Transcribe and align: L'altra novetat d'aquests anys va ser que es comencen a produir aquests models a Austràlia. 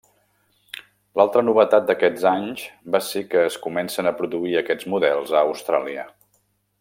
L'altra 1.19 1.43
novetat 1.49 1.85
d'aquests 1.91 2.25
anys 2.31 2.63
va 2.97 3.03
ser 3.09 3.23
que 3.35 3.45
es 3.53 3.59
comencen 3.69 4.13
a 4.13 4.17
produir 4.23 4.59
aquests 4.63 4.93
models 4.95 5.39
a 5.43 5.47
Austràlia. 5.51 6.09